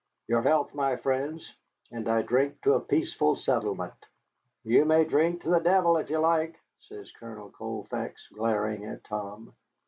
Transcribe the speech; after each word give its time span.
"Your 0.27 0.41
health, 0.41 0.73
my 0.73 0.95
friends, 0.95 1.53
and 1.91 2.09
I 2.09 2.23
drink 2.23 2.59
to 2.63 2.73
a 2.73 2.79
peaceful 2.79 3.35
settlement." 3.35 3.93
"You 4.63 4.83
may 4.83 5.05
drink 5.05 5.43
to 5.43 5.49
the 5.51 5.59
devil 5.59 5.95
if 5.97 6.09
you 6.09 6.17
like," 6.17 6.59
says 6.79 7.13
Major 7.21 7.49
Colfax, 7.49 8.27
glaring 8.33 8.83
at 8.85 9.03
Tom. 9.03 9.53